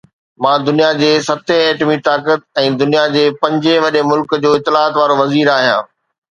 مان 0.43 0.59
دنيا 0.69 0.87
جي 1.01 1.09
ستين 1.27 1.59
ايٽمي 1.65 1.97
طاقت 2.09 2.47
۽ 2.63 2.73
دنيا 2.81 3.05
جي 3.19 3.25
پنجين 3.45 3.79
وڏي 3.87 4.01
ملڪ 4.11 4.37
جو 4.47 4.57
اطلاعات 4.63 4.93
وارو 5.01 5.21
وزير 5.23 5.57
آهيان 5.61 5.83